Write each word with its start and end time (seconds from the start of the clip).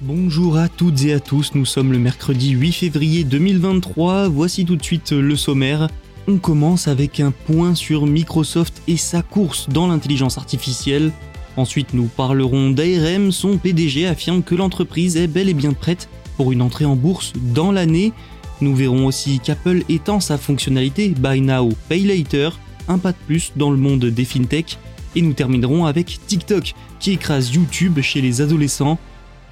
Bonjour 0.00 0.58
à 0.58 0.68
toutes 0.68 1.04
et 1.04 1.12
à 1.12 1.20
tous, 1.20 1.52
nous 1.54 1.64
sommes 1.64 1.92
le 1.92 2.00
mercredi 2.00 2.50
8 2.50 2.72
février 2.72 3.22
2023, 3.22 4.28
voici 4.28 4.64
tout 4.64 4.74
de 4.74 4.82
suite 4.82 5.12
le 5.12 5.36
sommaire. 5.36 5.88
On 6.26 6.38
commence 6.38 6.88
avec 6.88 7.20
un 7.20 7.30
point 7.30 7.76
sur 7.76 8.04
Microsoft 8.04 8.82
et 8.88 8.96
sa 8.96 9.22
course 9.22 9.68
dans 9.68 9.86
l'intelligence 9.86 10.36
artificielle. 10.36 11.12
Ensuite, 11.56 11.94
nous 11.94 12.06
parlerons 12.06 12.70
d'ARM. 12.70 13.30
Son 13.30 13.56
PDG 13.56 14.06
affirme 14.08 14.42
que 14.42 14.56
l'entreprise 14.56 15.16
est 15.16 15.28
bel 15.28 15.48
et 15.48 15.54
bien 15.54 15.72
prête 15.72 16.08
pour 16.36 16.50
une 16.50 16.60
entrée 16.60 16.84
en 16.84 16.96
bourse 16.96 17.32
dans 17.54 17.70
l'année. 17.70 18.12
Nous 18.60 18.74
verrons 18.74 19.06
aussi 19.06 19.38
qu'Apple 19.38 19.84
étend 19.88 20.18
sa 20.18 20.38
fonctionnalité 20.38 21.10
Buy 21.10 21.40
Now, 21.40 21.70
Pay 21.88 22.02
Later, 22.02 22.50
un 22.88 22.98
pas 22.98 23.12
de 23.12 23.18
plus 23.26 23.52
dans 23.54 23.70
le 23.70 23.76
monde 23.76 24.06
des 24.06 24.24
fintech. 24.24 24.76
Et 25.14 25.22
nous 25.22 25.34
terminerons 25.34 25.86
avec 25.86 26.18
TikTok 26.26 26.74
qui 26.98 27.12
écrase 27.12 27.54
YouTube 27.54 28.00
chez 28.00 28.20
les 28.20 28.40
adolescents. 28.40 28.98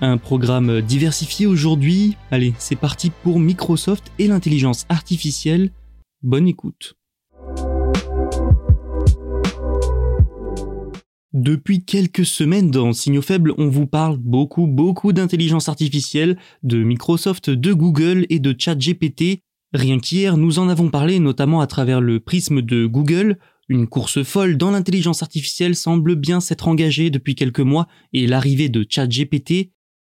Un 0.04 0.18
programme 0.18 0.80
diversifié 0.80 1.46
aujourd'hui. 1.46 2.16
Allez, 2.32 2.54
c'est 2.58 2.74
parti 2.74 3.12
pour 3.22 3.38
Microsoft 3.38 4.10
et 4.18 4.26
l'intelligence 4.26 4.84
artificielle. 4.88 5.70
Bonne 6.24 6.48
écoute. 6.48 6.96
Depuis 11.32 11.84
quelques 11.84 12.26
semaines 12.26 12.72
dans 12.72 12.92
Signaux 12.92 13.22
Faibles, 13.22 13.54
on 13.58 13.68
vous 13.68 13.86
parle 13.86 14.16
beaucoup 14.16 14.66
beaucoup 14.66 15.12
d'intelligence 15.12 15.68
artificielle, 15.68 16.36
de 16.64 16.82
Microsoft, 16.82 17.48
de 17.48 17.72
Google 17.72 18.26
et 18.28 18.40
de 18.40 18.56
ChatGPT. 18.58 19.44
Rien 19.72 20.00
qu'hier, 20.00 20.36
nous 20.36 20.58
en 20.58 20.68
avons 20.68 20.90
parlé 20.90 21.20
notamment 21.20 21.60
à 21.60 21.68
travers 21.68 22.00
le 22.00 22.18
prisme 22.18 22.60
de 22.60 22.86
Google. 22.86 23.38
Une 23.68 23.86
course 23.86 24.24
folle 24.24 24.56
dans 24.56 24.72
l'intelligence 24.72 25.22
artificielle 25.22 25.76
semble 25.76 26.16
bien 26.16 26.40
s'être 26.40 26.66
engagée 26.66 27.10
depuis 27.10 27.36
quelques 27.36 27.60
mois 27.60 27.86
et 28.12 28.26
l'arrivée 28.26 28.68
de 28.68 28.84
ChatGPT. 28.86 29.70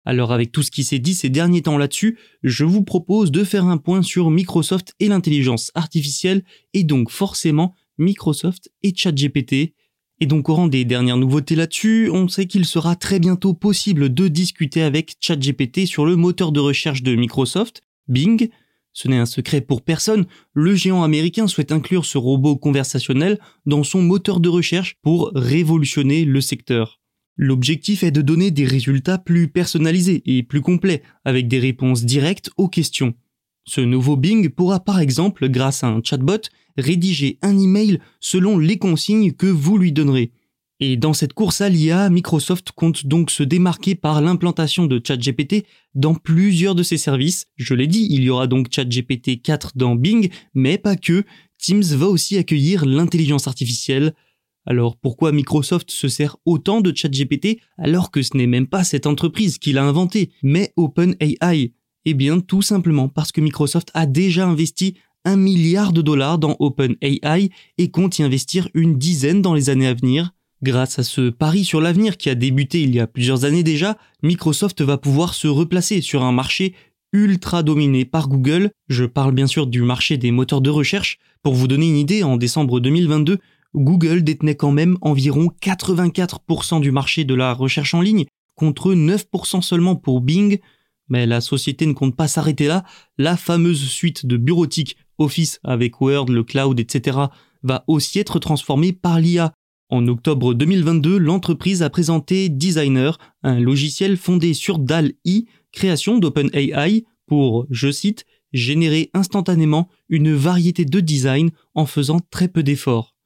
Alors 0.08 0.32
avec 0.32 0.54
tout 0.54 0.64
ce 0.64 0.72
qui 0.72 0.86
s'est 0.86 1.00
dit 1.00 1.14
ces 1.14 1.28
derniers 1.28 1.64
temps 1.64 1.78
là-dessus, 1.78 2.18
je 2.42 2.64
vous 2.64 2.82
propose 2.82 3.30
de 3.30 3.44
faire 3.44 3.66
un 3.66 3.76
point 3.76 4.02
sur 4.02 4.30
Microsoft 4.30 4.94
et 5.02 5.10
l'intelligence 5.10 5.70
artificielle 5.76 6.46
et 6.74 6.86
donc 6.86 7.12
forcément 7.12 7.76
Microsoft 7.98 8.72
et 8.84 8.94
ChatGPT. 8.96 9.74
Et 10.22 10.26
donc 10.26 10.48
au 10.48 10.56
rang 10.56 10.68
des 10.68 10.86
dernières 10.86 11.18
nouveautés 11.18 11.56
là-dessus, 11.56 12.10
on 12.10 12.30
sait 12.30 12.46
qu'il 12.46 12.64
sera 12.64 12.96
très 12.96 13.20
bientôt 13.20 13.54
possible 13.54 14.14
de 14.14 14.30
discuter 14.30 14.82
avec 14.82 15.18
ChatGPT 15.20 15.86
sur 15.86 16.06
le 16.06 16.16
moteur 16.16 16.54
de 16.54 16.62
recherche 16.62 17.04
de 17.04 17.14
Microsoft, 17.14 17.82
Bing. 18.08 18.48
Ce 18.94 19.10
n'est 19.10 19.18
un 19.18 19.26
secret 19.26 19.60
pour 19.60 19.82
personne, 19.82 20.26
le 20.54 20.74
géant 20.74 21.04
américain 21.04 21.48
souhaite 21.48 21.74
inclure 21.74 22.06
ce 22.06 22.18
robot 22.18 22.56
conversationnel 22.56 23.40
dans 23.66 23.84
son 23.84 24.02
moteur 24.02 24.40
de 24.40 24.48
recherche 24.48 24.96
pour 25.02 25.32
révolutionner 25.36 26.24
le 26.24 26.40
secteur. 26.40 27.02
L'objectif 27.38 28.04
est 28.04 28.12
de 28.12 28.22
donner 28.22 28.50
des 28.50 28.66
résultats 28.66 29.20
plus 29.20 29.48
personnalisés 29.48 30.24
et 30.26 30.44
plus 30.44 30.62
complets, 30.62 31.04
avec 31.24 31.48
des 31.48 31.60
réponses 31.60 32.04
directes 32.04 32.50
aux 32.58 32.68
questions. 32.68 33.14
Ce 33.64 33.82
nouveau 33.82 34.16
Bing 34.16 34.50
pourra 34.50 34.80
par 34.80 35.00
exemple, 35.00 35.48
grâce 35.50 35.84
à 35.84 35.88
un 35.88 36.02
chatbot, 36.04 36.42
rédiger 36.78 37.38
un 37.42 37.58
email 37.58 38.00
selon 38.20 38.58
les 38.58 38.78
consignes 38.78 39.34
que 39.34 39.48
vous 39.48 39.78
lui 39.78 39.92
donnerez. 39.92 40.32
Et 40.80 40.96
dans 40.96 41.14
cette 41.14 41.34
course 41.34 41.62
à 41.62 41.70
l'IA, 41.70 42.10
Microsoft 42.10 42.72
compte 42.72 43.08
donc 43.08 43.32
se 43.32 43.42
démarquer 43.42 43.96
par 43.96 44.22
l'implantation 44.22 44.86
de 44.86 45.02
ChatGPT 45.04 45.66
dans 45.96 46.14
plusieurs 46.14 46.76
de 46.76 46.84
ses 46.84 46.98
services. 46.98 47.48
Je 47.56 47.74
l'ai 47.74 47.88
dit, 47.88 48.08
il 48.12 48.24
y 48.24 48.30
aura 48.30 48.46
donc 48.46 48.68
ChatGPT 48.72 49.42
4 49.42 49.74
dans 49.76 49.96
Bing, 49.96 50.30
mais 50.54 50.78
pas 50.78 50.96
que. 50.96 51.24
Teams 51.58 51.84
va 51.84 52.06
aussi 52.06 52.38
accueillir 52.38 52.86
l'intelligence 52.86 53.48
artificielle. 53.48 54.14
Alors 54.68 54.98
pourquoi 54.98 55.32
Microsoft 55.32 55.90
se 55.92 56.10
sert 56.10 56.36
autant 56.46 56.82
de 56.82 56.94
ChatGPT 56.94 57.62
alors 57.78 58.12
que 58.12 58.22
ce 58.22 58.36
n'est 58.36 58.48
même 58.48 58.68
pas 58.68 58.84
cette 58.84 59.08
entreprise 59.08 59.60
qui 59.60 59.72
l'a 59.72 59.86
inventé, 59.86 60.30
mais 60.44 60.74
OpenAI? 60.76 61.72
Eh 62.04 62.14
bien 62.14 62.42
tout 62.42 62.62
simplement 62.62 63.08
parce 63.08 63.32
que 63.32 63.40
Microsoft 63.40 63.92
a 63.94 64.06
déjà 64.06 64.46
investi 64.46 64.96
un 65.24 65.38
milliard 65.38 65.94
de 65.94 66.02
dollars 66.02 66.38
dans 66.38 66.58
OpenAI 66.60 67.50
et 67.78 67.92
compte 67.92 68.20
y 68.20 68.24
investir 68.24 68.68
une 68.74 68.98
dizaine 68.98 69.42
dans 69.42 69.54
les 69.54 69.70
années 69.70 69.88
à 69.88 69.94
venir. 69.94 70.34
Grâce 70.62 71.00
à 71.00 71.04
ce 71.04 71.30
pari 71.30 71.64
sur 71.64 71.80
l'avenir 71.80 72.18
qui 72.18 72.30
a 72.30 72.36
débuté 72.36 72.82
il 72.82 72.94
y 72.94 73.00
a 73.00 73.08
plusieurs 73.08 73.46
années 73.46 73.64
déjà, 73.64 73.98
Microsoft 74.22 74.82
va 74.82 74.98
pouvoir 74.98 75.34
se 75.34 75.48
replacer 75.48 76.02
sur 76.02 76.24
un 76.24 76.34
marché 76.34 76.74
ultra 77.14 77.64
dominé 77.64 78.04
par 78.04 78.28
Google. 78.28 78.72
Je 78.90 79.06
parle 79.06 79.34
bien 79.34 79.48
sûr 79.48 79.66
du 79.66 79.82
marché 79.82 80.18
des 80.18 80.32
moteurs 80.32 80.62
de 80.62 80.70
recherche. 80.70 81.20
Pour 81.42 81.54
vous 81.54 81.68
donner 81.68 81.88
une 81.88 81.98
idée, 81.98 82.24
en 82.24 82.36
décembre 82.36 82.80
2022, 82.80 83.38
Google 83.78 84.24
détenait 84.24 84.56
quand 84.56 84.72
même 84.72 84.98
environ 85.02 85.52
84% 85.62 86.82
du 86.82 86.92
marché 86.92 87.24
de 87.24 87.34
la 87.34 87.54
recherche 87.54 87.94
en 87.94 88.02
ligne, 88.02 88.26
contre 88.56 88.94
9% 88.94 89.62
seulement 89.62 89.96
pour 89.96 90.22
Bing. 90.22 90.60
Mais 91.10 91.26
la 91.26 91.42
société 91.42 91.86
ne 91.86 91.94
compte 91.94 92.16
pas 92.16 92.28
s'arrêter 92.28 92.68
là. 92.68 92.84
La 93.18 93.38
fameuse 93.38 93.88
suite 93.88 94.26
de 94.26 94.36
bureautique 94.38 94.98
Office 95.18 95.60
avec 95.64 96.02
Word, 96.02 96.28
le 96.30 96.44
cloud, 96.44 96.80
etc. 96.80 97.18
va 97.64 97.84
aussi 97.88 98.20
être 98.20 98.40
transformée 98.40 98.94
par 98.94 99.20
l'IA. 99.20 99.54
En 99.90 100.08
octobre 100.08 100.54
2022, 100.54 101.18
l'entreprise 101.18 101.82
a 101.82 101.90
présenté 101.90 102.50
Designer, 102.50 103.18
un 103.42 103.60
logiciel 103.60 104.18
fondé 104.18 104.54
sur 104.54 104.80
DAL-I, 104.80 105.48
création 105.72 106.18
d'OpenAI, 106.18 107.06
pour, 107.26 107.66
je 107.70 107.90
cite, 107.90 108.26
générer 108.52 109.10
instantanément 109.14 109.88
une 110.10 110.34
variété 110.34 110.84
de 110.84 111.00
designs 111.00 111.52
en 111.74 111.86
faisant 111.86 112.20
très 112.32 112.48
peu 112.48 112.64
d'efforts. 112.64 113.17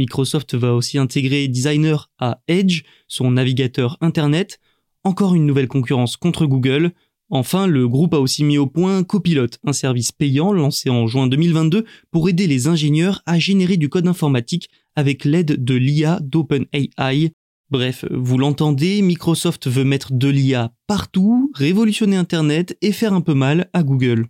Microsoft 0.00 0.54
va 0.54 0.72
aussi 0.74 0.96
intégrer 0.96 1.46
Designer 1.46 2.10
à 2.18 2.40
Edge, 2.48 2.84
son 3.06 3.32
navigateur 3.32 3.98
Internet, 4.00 4.58
encore 5.04 5.34
une 5.34 5.44
nouvelle 5.44 5.68
concurrence 5.68 6.16
contre 6.16 6.46
Google. 6.46 6.92
Enfin, 7.28 7.66
le 7.66 7.86
groupe 7.86 8.14
a 8.14 8.18
aussi 8.18 8.42
mis 8.42 8.56
au 8.56 8.66
point 8.66 9.04
Copilot, 9.04 9.58
un 9.62 9.74
service 9.74 10.10
payant 10.10 10.54
lancé 10.54 10.88
en 10.88 11.06
juin 11.06 11.26
2022 11.26 11.84
pour 12.10 12.30
aider 12.30 12.46
les 12.46 12.66
ingénieurs 12.66 13.20
à 13.26 13.38
générer 13.38 13.76
du 13.76 13.90
code 13.90 14.08
informatique 14.08 14.70
avec 14.96 15.26
l'aide 15.26 15.62
de 15.62 15.74
l'IA 15.74 16.18
d'OpenAI. 16.22 17.34
Bref, 17.68 18.06
vous 18.10 18.38
l'entendez, 18.38 19.02
Microsoft 19.02 19.68
veut 19.68 19.84
mettre 19.84 20.14
de 20.14 20.28
l'IA 20.28 20.72
partout, 20.86 21.52
révolutionner 21.54 22.16
Internet 22.16 22.74
et 22.80 22.92
faire 22.92 23.12
un 23.12 23.20
peu 23.20 23.34
mal 23.34 23.68
à 23.74 23.82
Google. 23.82 24.28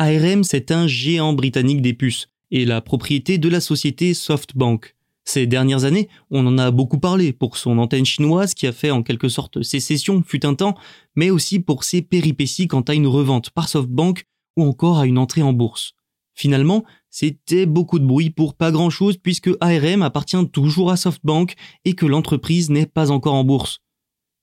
ARM, 0.00 0.44
c'est 0.44 0.70
un 0.70 0.86
géant 0.86 1.32
britannique 1.32 1.82
des 1.82 1.92
puces 1.92 2.28
et 2.52 2.64
la 2.64 2.80
propriété 2.80 3.36
de 3.36 3.48
la 3.48 3.60
société 3.60 4.14
SoftBank. 4.14 4.94
Ces 5.24 5.48
dernières 5.48 5.84
années, 5.84 6.08
on 6.30 6.46
en 6.46 6.56
a 6.56 6.70
beaucoup 6.70 7.00
parlé 7.00 7.32
pour 7.32 7.56
son 7.56 7.78
antenne 7.78 8.06
chinoise 8.06 8.54
qui 8.54 8.68
a 8.68 8.72
fait 8.72 8.92
en 8.92 9.02
quelque 9.02 9.28
sorte 9.28 9.62
sécession 9.64 10.22
fut 10.24 10.46
un 10.46 10.54
temps, 10.54 10.76
mais 11.16 11.30
aussi 11.30 11.58
pour 11.58 11.82
ses 11.82 12.00
péripéties 12.00 12.68
quant 12.68 12.82
à 12.82 12.94
une 12.94 13.08
revente 13.08 13.50
par 13.50 13.68
SoftBank 13.68 14.24
ou 14.56 14.62
encore 14.62 15.00
à 15.00 15.06
une 15.06 15.18
entrée 15.18 15.42
en 15.42 15.52
bourse. 15.52 15.94
Finalement, 16.32 16.84
c'était 17.10 17.66
beaucoup 17.66 17.98
de 17.98 18.06
bruit 18.06 18.30
pour 18.30 18.54
pas 18.54 18.70
grand 18.70 18.90
chose 18.90 19.16
puisque 19.16 19.50
ARM 19.60 20.02
appartient 20.02 20.48
toujours 20.52 20.92
à 20.92 20.96
SoftBank 20.96 21.56
et 21.84 21.94
que 21.94 22.06
l'entreprise 22.06 22.70
n'est 22.70 22.86
pas 22.86 23.10
encore 23.10 23.34
en 23.34 23.42
bourse. 23.42 23.80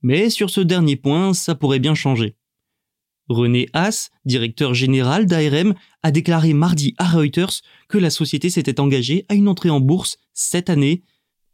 Mais 0.01 0.29
sur 0.29 0.49
ce 0.49 0.59
dernier 0.59 0.97
point, 0.97 1.33
ça 1.33 1.55
pourrait 1.55 1.79
bien 1.79 1.95
changer. 1.95 2.35
René 3.27 3.67
Haas, 3.73 4.09
directeur 4.25 4.73
général 4.73 5.25
d'ARM, 5.25 5.73
a 6.03 6.11
déclaré 6.11 6.53
mardi 6.53 6.93
à 6.97 7.05
Reuters 7.09 7.61
que 7.89 7.97
la 7.97 8.09
société 8.09 8.49
s'était 8.49 8.79
engagée 8.79 9.25
à 9.29 9.35
une 9.35 9.47
entrée 9.47 9.69
en 9.69 9.79
bourse 9.79 10.17
cette 10.33 10.69
année. 10.69 11.03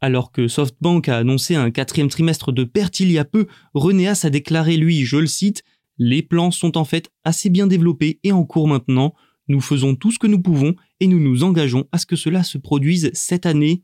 Alors 0.00 0.32
que 0.32 0.48
SoftBank 0.48 1.08
a 1.08 1.18
annoncé 1.18 1.54
un 1.54 1.70
quatrième 1.70 2.08
trimestre 2.08 2.52
de 2.52 2.64
perte 2.64 3.00
il 3.00 3.10
y 3.10 3.18
a 3.18 3.24
peu, 3.24 3.46
Renéas 3.72 4.22
a 4.24 4.30
déclaré 4.30 4.76
lui, 4.76 5.04
je 5.04 5.16
le 5.16 5.26
cite, 5.26 5.62
Les 5.96 6.22
plans 6.22 6.50
sont 6.50 6.76
en 6.76 6.84
fait 6.84 7.10
assez 7.24 7.50
bien 7.50 7.66
développés 7.66 8.18
et 8.24 8.32
en 8.32 8.44
cours 8.44 8.68
maintenant. 8.68 9.14
Nous 9.48 9.60
faisons 9.60 9.94
tout 9.94 10.10
ce 10.10 10.18
que 10.18 10.26
nous 10.26 10.40
pouvons 10.40 10.74
et 11.00 11.06
nous 11.06 11.20
nous 11.20 11.44
engageons 11.44 11.86
à 11.92 11.98
ce 11.98 12.06
que 12.06 12.16
cela 12.16 12.42
se 12.42 12.58
produise 12.58 13.10
cette 13.14 13.46
année. 13.46 13.82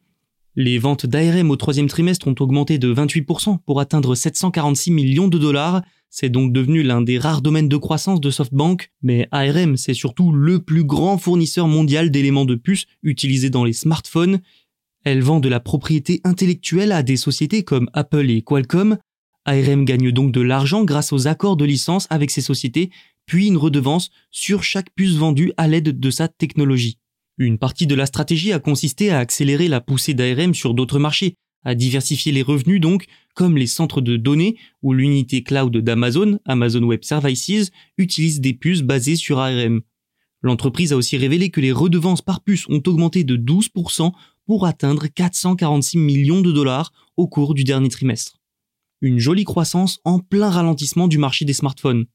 Les 0.56 0.79
ventes 0.79 1.06
d'ARM 1.06 1.52
au 1.52 1.56
troisième 1.56 1.87
trimestre 1.87 2.26
ont 2.26 2.35
augmenté 2.40 2.79
de 2.79 2.93
28% 2.93 3.58
pour 3.64 3.81
atteindre 3.81 4.17
746 4.17 4.90
millions 4.90 5.29
de 5.29 5.38
dollars. 5.38 5.82
C'est 6.10 6.31
donc 6.31 6.52
devenu 6.52 6.82
l'un 6.82 7.02
des 7.02 7.19
rares 7.19 7.43
domaines 7.43 7.69
de 7.69 7.76
croissance 7.76 8.20
de 8.20 8.31
SoftBank, 8.31 8.90
mais 9.02 9.28
ARM 9.31 9.76
c'est 9.76 9.94
surtout 9.94 10.32
le 10.32 10.60
plus 10.60 10.84
grand 10.84 11.19
fournisseur 11.19 11.69
mondial 11.69 12.10
d'éléments 12.10 12.46
de 12.46 12.55
puces 12.55 12.87
utilisés 13.02 13.50
dans 13.50 13.64
les 13.64 13.72
smartphones. 13.72 14.40
Elle 15.05 15.22
vend 15.22 15.40
de 15.40 15.49
la 15.49 15.60
propriété 15.60 16.20
intellectuelle 16.25 16.93
à 16.93 17.02
des 17.02 17.16
sociétés 17.16 17.62
comme 17.62 17.90
Apple 17.93 18.31
et 18.31 18.43
Qualcomm. 18.43 18.99
ARM 19.44 19.84
gagne 19.84 20.10
donc 20.10 20.32
de 20.32 20.40
l'argent 20.40 20.84
grâce 20.84 21.12
aux 21.12 21.28
accords 21.28 21.56
de 21.56 21.64
licence 21.64 22.06
avec 22.11 22.31
ces 22.31 22.40
sociétés, 22.40 22.90
puis 23.26 23.46
une 23.46 23.56
redevance 23.56 24.11
sur 24.31 24.62
chaque 24.62 24.90
puce 24.94 25.16
vendue 25.16 25.52
à 25.56 25.69
l'aide 25.69 26.00
de 26.00 26.11
sa 26.11 26.28
technologie. 26.28 26.99
Une 27.37 27.58
partie 27.58 27.87
de 27.87 27.94
la 27.94 28.06
stratégie 28.06 28.52
a 28.52 28.58
consisté 28.58 29.11
à 29.11 29.19
accélérer 29.19 29.69
la 29.69 29.81
poussée 29.81 30.14
d'ARM 30.14 30.54
sur 30.54 30.75
d'autres 30.75 30.99
marchés, 30.99 31.37
à 31.64 31.75
diversifier 31.75 32.32
les 32.32 32.43
revenus 32.43 32.81
donc, 32.81 33.06
comme 33.34 33.56
les 33.56 33.66
centres 33.66 34.00
de 34.00 34.16
données 34.16 34.56
où 34.82 34.93
l'unité 34.93 35.43
cloud 35.43 35.76
d'Amazon, 35.76 36.38
Amazon 36.44 36.82
Web 36.82 37.05
Services, 37.05 37.70
utilise 37.96 38.40
des 38.40 38.55
puces 38.55 38.82
basées 38.82 39.16
sur 39.16 39.38
ARM. 39.38 39.82
L'entreprise 40.43 40.93
a 40.93 40.96
aussi 40.96 41.16
révélé 41.16 41.50
que 41.50 41.60
les 41.60 41.72
redevances 41.72 42.22
par 42.22 42.43
puce 42.43 42.69
ont 42.69 42.82
augmenté 42.87 43.25
de 43.25 43.37
12% 43.37 44.12
pour 44.46 44.66
atteindre 44.66 45.06
446 45.08 45.99
millions 45.99 46.40
de 46.40 46.52
dollars 46.52 46.93
au 47.16 47.26
cours 47.26 47.55
du 47.55 47.64
dernier 47.64 47.88
trimestre. 47.88 48.38
Une 49.00 49.19
jolie 49.19 49.44
croissance 49.44 50.00
en 50.04 50.19
plein 50.20 50.50
ralentissement 50.50 51.08
du 51.08 51.19
marché 51.19 51.44
des 51.44 51.52
smartphones. 51.52 52.06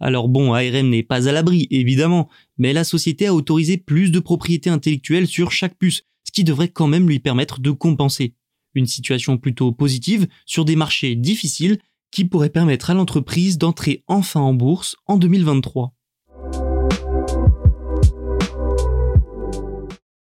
Alors 0.00 0.28
bon, 0.28 0.52
ARM 0.52 0.90
n'est 0.90 1.02
pas 1.02 1.28
à 1.28 1.32
l'abri, 1.32 1.66
évidemment, 1.70 2.28
mais 2.56 2.72
la 2.72 2.84
société 2.84 3.26
a 3.26 3.34
autorisé 3.34 3.76
plus 3.78 4.10
de 4.10 4.20
propriété 4.20 4.70
intellectuelle 4.70 5.26
sur 5.26 5.50
chaque 5.50 5.76
puce, 5.76 6.02
ce 6.24 6.32
qui 6.32 6.44
devrait 6.44 6.68
quand 6.68 6.86
même 6.86 7.08
lui 7.08 7.18
permettre 7.18 7.60
de 7.60 7.70
compenser. 7.70 8.34
Une 8.78 8.86
situation 8.86 9.38
plutôt 9.38 9.72
positive 9.72 10.28
sur 10.46 10.64
des 10.64 10.76
marchés 10.76 11.16
difficiles 11.16 11.80
qui 12.12 12.24
pourrait 12.24 12.48
permettre 12.48 12.90
à 12.90 12.94
l'entreprise 12.94 13.58
d'entrer 13.58 14.04
enfin 14.06 14.38
en 14.38 14.54
bourse 14.54 14.94
en 15.06 15.16
2023. 15.16 15.92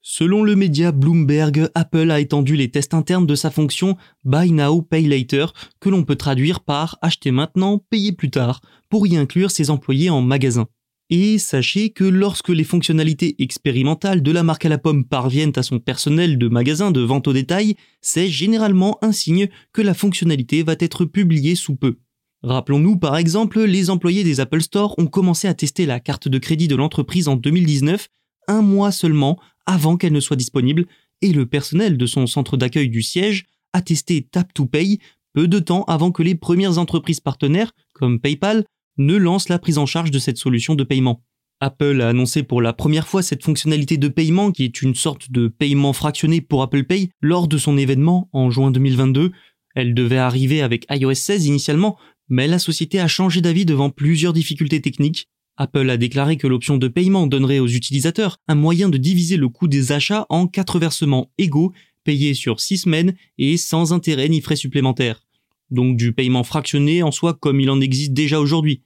Selon 0.03 0.43
le 0.43 0.55
média 0.55 0.93
Bloomberg, 0.93 1.71
Apple 1.75 2.11
a 2.11 2.21
étendu 2.21 2.55
les 2.55 2.71
tests 2.71 2.93
internes 2.93 3.27
de 3.27 3.35
sa 3.35 3.51
fonction 3.51 3.97
Buy 4.25 4.53
Now, 4.53 4.83
Pay 4.83 5.07
Later, 5.07 5.47
que 5.81 5.89
l'on 5.89 6.05
peut 6.05 6.17
traduire 6.17 6.61
par 6.61 6.99
acheter 7.01 7.31
maintenant, 7.31 7.79
payer 7.79 8.13
plus 8.13 8.29
tard, 8.29 8.61
pour 8.91 9.07
y 9.07 9.17
inclure 9.17 9.51
ses 9.51 9.71
employés 9.71 10.11
en 10.11 10.21
magasin. 10.21 10.69
Et 11.15 11.37
sachez 11.37 11.91
que 11.91 12.05
lorsque 12.05 12.49
les 12.49 12.65
fonctionnalités 12.65 13.37
expérimentales 13.39 14.23
de 14.23 14.33
la 14.33 14.43
marque 14.43 14.65
à 14.65 14.71
la 14.71 14.79
pomme 14.79 15.05
parviennent 15.05 15.53
à 15.57 15.63
son 15.63 15.79
personnel 15.79 16.39
de 16.39 16.49
magasin 16.49 16.91
de 16.91 17.03
vente 17.03 17.29
au 17.29 17.35
détail, 17.35 17.75
c'est 18.01 18.29
généralement 18.29 18.97
un 19.03 19.13
signe 19.13 19.51
que 19.75 19.83
la 19.83 19.93
fonctionnalité 19.93 20.63
va 20.63 20.75
être 20.79 21.05
publiée 21.05 21.55
sous 21.55 21.77
peu. 21.77 21.99
Rappelons-nous 22.43 22.97
par 22.97 23.19
exemple, 23.19 23.61
les 23.61 23.91
employés 23.91 24.25
des 24.25 24.41
Apple 24.41 24.63
Store 24.63 24.95
ont 24.97 25.07
commencé 25.07 25.47
à 25.47 25.53
tester 25.53 25.85
la 25.85 26.01
carte 26.01 26.29
de 26.29 26.39
crédit 26.39 26.67
de 26.67 26.77
l'entreprise 26.77 27.29
en 27.29 27.37
2019, 27.37 28.09
un 28.49 28.63
mois 28.63 28.91
seulement 28.91 29.39
avant 29.67 29.99
qu'elle 29.99 30.15
ne 30.15 30.21
soit 30.21 30.37
disponible, 30.37 30.87
et 31.21 31.35
le 31.35 31.45
personnel 31.45 31.99
de 31.99 32.07
son 32.07 32.27
centre 32.27 32.57
d'accueil 32.57 32.89
du 32.89 33.03
siège 33.03 33.45
a 33.75 33.83
testé 33.83 34.23
Tap 34.23 34.55
to 34.55 34.65
Pay 34.65 34.99
peu 35.35 35.47
de 35.47 35.59
temps 35.59 35.85
avant 35.85 36.11
que 36.11 36.23
les 36.23 36.37
premières 36.37 36.79
entreprises 36.79 37.21
partenaires, 37.21 37.73
comme 37.93 38.19
PayPal, 38.19 38.65
ne 39.07 39.17
lancent 39.17 39.49
la 39.49 39.59
prise 39.59 39.79
en 39.79 39.87
charge 39.87 40.11
de 40.11 40.19
cette 40.19 40.39
solution 40.39 40.75
de 40.75 40.85
paiement. 40.85 41.23
Apple 41.61 42.01
a 42.01 42.09
annoncé 42.09 42.43
pour 42.43 42.61
la 42.61 42.73
première 42.73 43.07
fois 43.07 43.23
cette 43.23 43.45
fonctionnalité 43.45 43.97
de 43.97 44.09
paiement 44.09 44.51
qui 44.51 44.65
est 44.65 44.83
une 44.83 44.95
sorte 44.95 45.31
de 45.31 45.49
paiement 45.49 45.93
fractionné 45.93 46.41
pour 46.41 46.63
Apple 46.63 46.85
Pay 46.85 47.11
lors 47.21 47.47
de 47.47 47.59
son 47.59 47.79
événement 47.79 48.29
en 48.33 48.51
juin 48.51 48.71
2022. 48.71 49.31
Elle 49.75 49.95
devait 49.95 50.17
arriver 50.17 50.61
avec 50.61 50.87
iOS 50.91 51.15
16 51.15 51.47
initialement, 51.47 51.97
mais 52.29 52.49
la 52.49 52.59
société 52.59 52.99
a 52.99 53.09
changé 53.09 53.41
d'avis 53.41 53.65
devant 53.65 53.91
plusieurs 53.91 54.33
difficultés 54.33 54.81
techniques 54.81 55.29
Apple 55.57 55.91
a 55.91 55.97
déclaré 55.97 56.37
que 56.37 56.47
l'option 56.47 56.79
de 56.79 56.89
paiement 56.89 57.27
donnerait 57.27 57.59
aux 57.59 57.69
utilisateurs 57.69 58.39
un 58.49 58.55
moyen 58.55 58.89
de 58.89 58.97
diviser 58.97 59.37
le 59.37 59.49
coût 59.49 59.69
des 59.69 59.93
achats 59.93 60.27
en 60.29 60.47
quatre 60.47 60.79
versements 60.79 61.31
égaux, 61.39 61.73
payés 62.05 62.35
sur 62.35 62.61
six 62.61 62.79
semaines 62.79 63.15
et 63.39 63.57
sans 63.57 63.93
intérêt 63.93 64.29
ni 64.29 64.41
frais 64.41 64.57
supplémentaires. 64.57 65.23
Donc 65.71 65.97
du 65.97 66.13
paiement 66.13 66.43
fractionné 66.43 67.03
en 67.03 67.13
soi 67.13 67.35
comme 67.35 67.61
il 67.61 67.71
en 67.71 67.81
existe 67.81 68.13
déjà 68.13 68.41
aujourd'hui. 68.41 68.83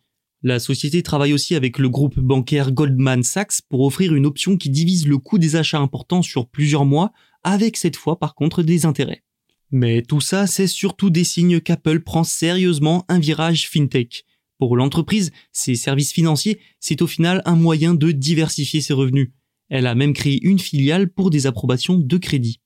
La 0.49 0.61
société 0.61 1.03
travaille 1.03 1.33
aussi 1.33 1.57
avec 1.57 1.77
le 1.77 1.89
groupe 1.89 2.21
bancaire 2.21 2.71
Goldman 2.71 3.25
Sachs 3.25 3.63
pour 3.69 3.81
offrir 3.81 4.15
une 4.15 4.27
option 4.27 4.57
qui 4.57 4.71
divise 4.71 5.09
le 5.09 5.19
coût 5.19 5.39
des 5.39 5.57
achats 5.57 5.81
importants 5.81 6.23
sur 6.23 6.47
plusieurs 6.47 6.85
mois, 6.85 7.13
avec 7.43 7.77
cette 7.77 7.97
fois 7.97 8.21
par 8.21 8.37
contre 8.37 8.63
des 8.63 8.87
intérêts. 8.87 9.25
Mais 9.73 10.03
tout 10.03 10.21
ça, 10.21 10.47
c'est 10.47 10.69
surtout 10.69 11.11
des 11.11 11.25
signes 11.25 11.61
qu'Apple 11.61 11.99
prend 11.99 12.23
sérieusement 12.23 13.05
un 13.09 13.19
virage 13.19 13.69
fintech. 13.69 14.25
Pour 14.59 14.77
l'entreprise, 14.77 15.33
ses 15.51 15.75
services 15.75 16.13
financiers, 16.13 16.61
c'est 16.79 17.03
au 17.03 17.09
final 17.09 17.43
un 17.45 17.57
moyen 17.57 17.95
de 17.95 18.13
diversifier 18.13 18.81
ses 18.81 18.95
revenus. 18.95 19.33
Elle 19.69 19.89
a 19.89 19.97
même 19.97 20.13
créé 20.13 20.41
une 20.47 20.61
filiale 20.61 21.11
pour 21.11 21.31
des 21.31 21.49
approbations 21.49 21.99
de 21.99 22.17
crédit. 22.19 22.61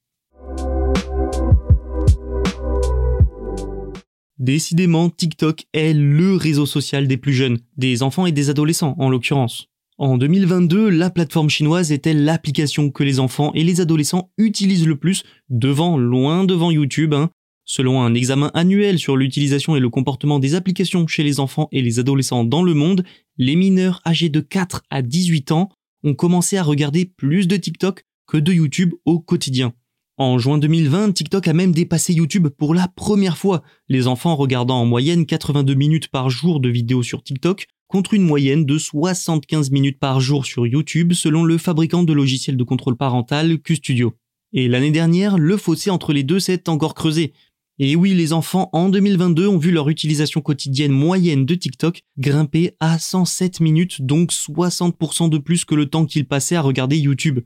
Décidément, 4.40 5.10
TikTok 5.10 5.66
est 5.75 5.92
le 5.92 6.34
réseau 6.34 6.66
social 6.66 7.06
des 7.06 7.19
plus 7.19 7.34
jeunes, 7.34 7.58
des 7.76 8.02
enfants 8.02 8.26
et 8.26 8.32
des 8.32 8.50
adolescents 8.50 8.96
en 8.98 9.10
l'occurrence. 9.10 9.69
En 9.98 10.16
2022, 10.16 10.88
la 10.88 11.10
plateforme 11.10 11.50
chinoise 11.50 11.92
était 11.92 12.14
l'application 12.14 12.90
que 12.90 13.04
les 13.04 13.20
enfants 13.20 13.52
et 13.54 13.62
les 13.62 13.82
adolescents 13.82 14.32
utilisent 14.38 14.87
le 14.87 14.96
plus, 14.96 15.25
devant, 15.50 15.98
loin 15.98 16.44
devant 16.44 16.70
YouTube, 16.70 17.12
hein, 17.12 17.31
Selon 17.72 18.02
un 18.02 18.14
examen 18.14 18.50
annuel 18.52 18.98
sur 18.98 19.16
l'utilisation 19.16 19.76
et 19.76 19.81
le 19.81 19.90
comportement 19.90 20.40
des 20.40 20.56
applications 20.56 21.06
chez 21.06 21.22
les 21.22 21.38
enfants 21.38 21.69
et 21.70 21.82
les 21.82 22.00
adolescents 22.00 22.42
dans 22.42 22.64
le 22.64 22.75
monde, 22.75 23.04
les 23.38 23.54
mineurs 23.54 24.00
âgés 24.04 24.28
de 24.28 24.40
4 24.40 24.82
à 24.90 25.02
18 25.02 25.52
ans 25.52 25.69
ont 26.02 26.14
commencé 26.14 26.56
à 26.56 26.64
regarder 26.64 27.04
plus 27.04 27.46
de 27.46 27.56
TikTok 27.56 28.06
que 28.26 28.38
de 28.38 28.52
YouTube 28.52 28.94
au 29.04 29.20
quotidien. 29.20 29.72
En 30.20 30.37
juin 30.37 30.58
2020, 30.58 31.12
TikTok 31.12 31.49
a 31.49 31.55
même 31.55 31.72
dépassé 31.72 32.12
YouTube 32.12 32.49
pour 32.49 32.75
la 32.75 32.88
première 32.88 33.38
fois, 33.38 33.62
les 33.88 34.06
enfants 34.06 34.37
regardant 34.37 34.78
en 34.78 34.85
moyenne 34.85 35.25
82 35.25 35.73
minutes 35.73 36.09
par 36.09 36.28
jour 36.28 36.61
de 36.61 36.68
vidéos 36.68 37.02
sur 37.02 37.23
TikTok 37.23 37.68
contre 37.88 38.12
une 38.12 38.25
moyenne 38.25 38.66
de 38.66 38.76
75 38.76 39.71
minutes 39.71 39.99
par 39.99 40.21
jour 40.21 40.44
sur 40.44 40.66
YouTube 40.66 41.14
selon 41.14 41.42
le 41.42 41.56
fabricant 41.56 42.02
de 42.02 42.12
logiciels 42.12 42.59
de 42.59 42.64
contrôle 42.64 42.99
parental 42.99 43.61
QStudio. 43.61 44.12
Et 44.52 44.68
l'année 44.68 44.90
dernière, 44.90 45.38
le 45.38 45.56
fossé 45.56 45.88
entre 45.88 46.12
les 46.12 46.23
deux 46.23 46.38
s'est 46.38 46.68
encore 46.68 46.92
creusé, 46.92 47.33
et 47.78 47.97
oui, 47.97 48.12
les 48.12 48.35
enfants 48.35 48.68
en 48.75 48.90
2022 48.90 49.49
ont 49.49 49.56
vu 49.56 49.71
leur 49.71 49.88
utilisation 49.88 50.42
quotidienne 50.42 50.92
moyenne 50.92 51.47
de 51.47 51.54
TikTok 51.54 52.02
grimper 52.18 52.73
à 52.78 52.99
107 52.99 53.61
minutes, 53.61 54.02
donc 54.02 54.33
60% 54.33 55.30
de 55.30 55.38
plus 55.38 55.64
que 55.64 55.75
le 55.75 55.87
temps 55.87 56.04
qu'ils 56.04 56.28
passaient 56.28 56.56
à 56.56 56.61
regarder 56.61 56.99
YouTube. 56.99 57.40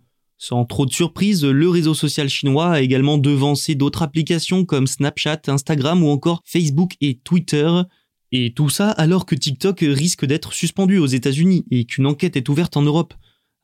Sans 0.46 0.66
trop 0.66 0.84
de 0.84 0.92
surprise, 0.92 1.42
le 1.42 1.70
réseau 1.70 1.94
social 1.94 2.28
chinois 2.28 2.72
a 2.72 2.80
également 2.82 3.16
devancé 3.16 3.74
d'autres 3.74 4.02
applications 4.02 4.66
comme 4.66 4.86
Snapchat, 4.86 5.40
Instagram 5.46 6.02
ou 6.02 6.08
encore 6.08 6.42
Facebook 6.44 6.96
et 7.00 7.18
Twitter. 7.24 7.66
Et 8.30 8.52
tout 8.52 8.68
ça 8.68 8.90
alors 8.90 9.24
que 9.24 9.34
TikTok 9.34 9.78
risque 9.80 10.26
d'être 10.26 10.52
suspendu 10.52 10.98
aux 10.98 11.06
États-Unis 11.06 11.64
et 11.70 11.86
qu'une 11.86 12.04
enquête 12.04 12.36
est 12.36 12.50
ouverte 12.50 12.76
en 12.76 12.82
Europe. 12.82 13.14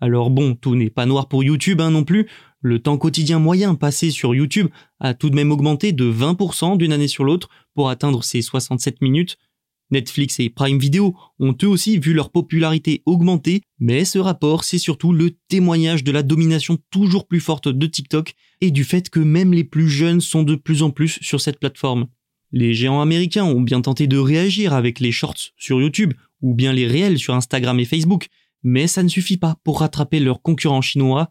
Alors 0.00 0.30
bon, 0.30 0.54
tout 0.54 0.74
n'est 0.74 0.88
pas 0.88 1.04
noir 1.04 1.28
pour 1.28 1.44
YouTube 1.44 1.82
hein, 1.82 1.90
non 1.90 2.02
plus, 2.02 2.30
le 2.62 2.78
temps 2.78 2.96
quotidien 2.96 3.38
moyen 3.38 3.74
passé 3.74 4.10
sur 4.10 4.34
YouTube 4.34 4.68
a 5.00 5.12
tout 5.12 5.28
de 5.28 5.34
même 5.34 5.52
augmenté 5.52 5.92
de 5.92 6.10
20% 6.10 6.78
d'une 6.78 6.94
année 6.94 7.08
sur 7.08 7.24
l'autre 7.24 7.50
pour 7.74 7.90
atteindre 7.90 8.24
ses 8.24 8.40
67 8.40 9.02
minutes. 9.02 9.36
Netflix 9.90 10.40
et 10.40 10.50
Prime 10.50 10.78
Video 10.78 11.16
ont 11.38 11.56
eux 11.62 11.68
aussi 11.68 11.98
vu 11.98 12.12
leur 12.12 12.30
popularité 12.30 13.02
augmenter, 13.06 13.62
mais 13.78 14.04
ce 14.04 14.18
rapport, 14.18 14.64
c'est 14.64 14.78
surtout 14.78 15.12
le 15.12 15.30
témoignage 15.48 16.04
de 16.04 16.12
la 16.12 16.22
domination 16.22 16.78
toujours 16.90 17.26
plus 17.26 17.40
forte 17.40 17.68
de 17.68 17.86
TikTok 17.86 18.34
et 18.60 18.70
du 18.70 18.84
fait 18.84 19.10
que 19.10 19.20
même 19.20 19.52
les 19.52 19.64
plus 19.64 19.88
jeunes 19.88 20.20
sont 20.20 20.42
de 20.42 20.54
plus 20.54 20.82
en 20.82 20.90
plus 20.90 21.18
sur 21.20 21.40
cette 21.40 21.58
plateforme. 21.58 22.06
Les 22.52 22.74
géants 22.74 23.00
américains 23.00 23.44
ont 23.44 23.60
bien 23.60 23.80
tenté 23.80 24.06
de 24.06 24.18
réagir 24.18 24.72
avec 24.72 25.00
les 25.00 25.12
shorts 25.12 25.52
sur 25.56 25.80
YouTube 25.80 26.14
ou 26.42 26.54
bien 26.54 26.72
les 26.72 26.86
réels 26.86 27.18
sur 27.18 27.34
Instagram 27.34 27.78
et 27.78 27.84
Facebook, 27.84 28.28
mais 28.62 28.86
ça 28.86 29.02
ne 29.02 29.08
suffit 29.08 29.36
pas 29.36 29.56
pour 29.64 29.80
rattraper 29.80 30.20
leurs 30.20 30.42
concurrents 30.42 30.82
chinois 30.82 31.30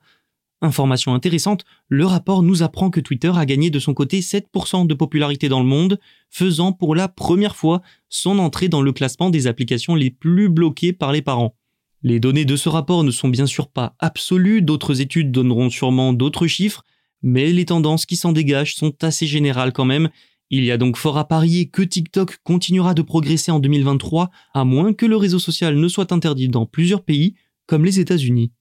Information 0.62 1.14
intéressante, 1.14 1.64
le 1.88 2.06
rapport 2.06 2.44
nous 2.44 2.64
apprend 2.64 2.90
que 2.90 3.00
Twitter 3.00 3.32
a 3.34 3.46
gagné 3.46 3.70
de 3.70 3.80
son 3.80 3.94
côté 3.94 4.20
7% 4.20 4.88
de 4.88 4.94
popularité 4.94 5.48
dans 5.48 5.62
le 5.62 5.66
monde, 5.66 6.00
faisant 6.30 6.74
pour 6.74 6.96
la 6.96 7.08
première 7.08 7.56
fois 7.56 7.82
son 8.10 8.40
entrée 8.40 8.68
dans 8.68 8.82
le 8.82 8.92
classement 8.92 9.30
des 9.30 9.48
applications 9.48 9.96
les 9.96 10.12
plus 10.12 10.50
bloquées 10.50 10.92
par 10.92 11.14
les 11.14 11.22
parents. 11.22 11.56
Les 12.04 12.20
données 12.20 12.46
de 12.46 12.58
ce 12.58 12.68
rapport 12.68 13.06
ne 13.06 13.12
sont 13.12 13.30
bien 13.30 13.46
sûr 13.46 13.70
pas 13.70 13.96
absolues, 14.00 14.62
d'autres 14.62 15.00
études 15.00 15.32
donneront 15.32 15.70
sûrement 15.70 16.12
d'autres 16.12 16.48
chiffres, 16.48 16.84
mais 17.22 17.52
les 17.54 17.66
tendances 17.66 18.06
qui 18.06 18.18
s'en 18.18 18.34
dégagent 18.34 18.76
sont 18.76 18.94
assez 19.02 19.28
générales 19.28 19.72
quand 19.72 19.86
même. 19.86 20.10
Il 20.50 20.66
y 20.66 20.72
a 20.72 20.78
donc 20.78 20.98
fort 20.98 21.18
à 21.18 21.28
parier 21.28 21.68
que 21.68 21.82
TikTok 21.82 22.40
continuera 22.44 22.94
de 22.94 23.02
progresser 23.02 23.52
en 23.52 23.60
2023, 23.60 24.30
à 24.54 24.66
moins 24.66 24.94
que 24.94 25.06
le 25.06 25.16
réseau 25.16 25.40
social 25.40 25.76
ne 25.76 25.88
soit 25.88 26.12
interdit 26.12 26.50
dans 26.50 26.66
plusieurs 26.66 27.04
pays, 27.04 27.36
comme 27.66 27.86
les 27.86 28.00
États-Unis. 28.00 28.52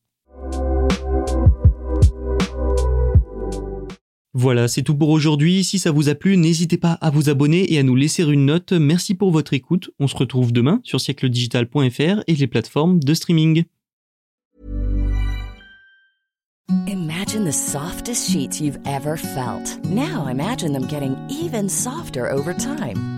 Voilà, 4.41 4.69
c'est 4.69 4.83
tout 4.83 4.95
pour 4.95 5.09
aujourd'hui. 5.09 5.65
Si 5.65 5.81
ça 5.81 5.91
vous 5.91 6.09
a 6.09 6.15
plu, 6.15 6.37
n'hésitez 6.37 6.77
pas 6.77 6.93
à 6.93 7.11
vous 7.11 7.29
abonner 7.29 7.73
et 7.73 7.79
à 7.81 7.83
nous 7.83 7.97
laisser 7.97 8.23
une 8.23 8.47
note. 8.47 8.73
Merci 8.73 9.17
pour 9.17 9.33
votre 9.33 9.53
écoute. 9.53 9.91
On 9.99 10.07
se 10.07 10.15
retrouve 10.15 10.53
demain 10.53 10.81
sur 10.85 11.01
siècledigital.fr 11.01 12.23
et 12.25 12.35
les 12.37 12.47
plateformes 12.47 13.01
de 13.01 13.15
streaming. 13.15 13.65
Imagine 16.87 17.45
the 17.45 17.53
softest 17.53 18.31
sheets 18.31 18.61
you've 18.61 18.79
ever 18.87 19.17
felt. 19.17 19.81
Now 19.91 20.29
imagine 20.31 20.73
them 20.73 20.87
getting 20.87 21.17
even 21.29 21.69
softer 21.69 22.31
over 22.31 22.55
time. 22.55 23.18